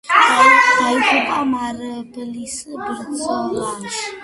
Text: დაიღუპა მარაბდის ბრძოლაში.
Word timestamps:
დაიღუპა 0.77 1.35
მარაბდის 1.51 2.57
ბრძოლაში. 2.73 4.05